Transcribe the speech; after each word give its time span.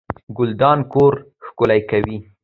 ګلدان 0.37 0.79
کور 0.93 1.13
ښکلی 1.45 1.81
کوي 1.89 2.17